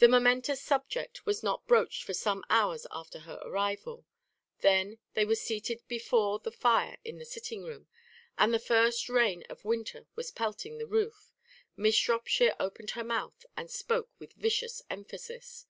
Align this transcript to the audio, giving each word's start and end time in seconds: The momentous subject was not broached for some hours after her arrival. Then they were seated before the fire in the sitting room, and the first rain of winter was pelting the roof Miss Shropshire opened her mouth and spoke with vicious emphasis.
The 0.00 0.06
momentous 0.08 0.60
subject 0.60 1.24
was 1.24 1.42
not 1.42 1.66
broached 1.66 2.02
for 2.02 2.12
some 2.12 2.44
hours 2.50 2.86
after 2.90 3.20
her 3.20 3.40
arrival. 3.42 4.04
Then 4.58 4.98
they 5.14 5.24
were 5.24 5.34
seated 5.34 5.80
before 5.88 6.38
the 6.38 6.50
fire 6.52 6.98
in 7.06 7.16
the 7.16 7.24
sitting 7.24 7.64
room, 7.64 7.86
and 8.36 8.52
the 8.52 8.58
first 8.58 9.08
rain 9.08 9.44
of 9.48 9.64
winter 9.64 10.04
was 10.14 10.30
pelting 10.30 10.76
the 10.76 10.86
roof 10.86 11.32
Miss 11.74 11.94
Shropshire 11.94 12.54
opened 12.60 12.90
her 12.90 13.02
mouth 13.02 13.46
and 13.56 13.70
spoke 13.70 14.10
with 14.18 14.34
vicious 14.34 14.82
emphasis. 14.90 15.64